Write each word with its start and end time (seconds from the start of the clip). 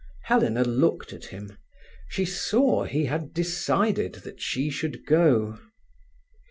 Helena 0.23 0.63
looked 0.63 1.13
at 1.13 1.25
him. 1.25 1.59
She 2.07 2.25
saw 2.25 2.85
he 2.85 3.05
had 3.05 3.35
decided 3.35 4.15
that 4.25 4.41
she 4.41 4.71
should 4.71 5.05
go. 5.05 5.59